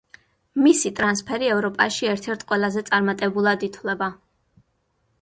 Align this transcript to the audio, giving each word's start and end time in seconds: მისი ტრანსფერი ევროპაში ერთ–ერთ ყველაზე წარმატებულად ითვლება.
მისი 0.67 0.91
ტრანსფერი 0.99 1.51
ევროპაში 1.57 2.11
ერთ–ერთ 2.15 2.49
ყველაზე 2.55 2.85
წარმატებულად 2.91 3.71
ითვლება. 3.71 4.13